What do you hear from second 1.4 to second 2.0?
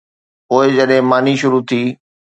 شروع ٿي.